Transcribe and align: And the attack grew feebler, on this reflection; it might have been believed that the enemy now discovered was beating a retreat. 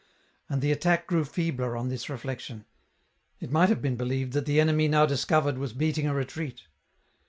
And 0.49 0.63
the 0.63 0.71
attack 0.71 1.05
grew 1.05 1.23
feebler, 1.23 1.77
on 1.77 1.89
this 1.89 2.09
reflection; 2.09 2.65
it 3.39 3.51
might 3.51 3.69
have 3.69 3.83
been 3.83 3.97
believed 3.97 4.33
that 4.33 4.47
the 4.47 4.59
enemy 4.59 4.87
now 4.87 5.05
discovered 5.05 5.59
was 5.59 5.73
beating 5.73 6.07
a 6.07 6.13
retreat. 6.15 6.63